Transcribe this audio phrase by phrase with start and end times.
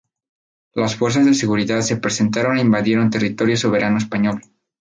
[0.73, 4.41] Las fuerzas de seguridad se presentaron e invadieron territorio soberano español.